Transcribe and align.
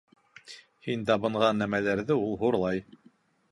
Һин 0.87 1.03
табынған 1.09 1.63
нәмәләрҙе 1.65 2.19
ул 2.25 2.35
хурлай. 2.43 2.85